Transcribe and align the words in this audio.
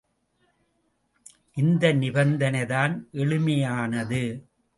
இந்த 1.57 1.93
நிபந்தனைதான் 1.93 2.93
எளிமையானது. 3.11 4.23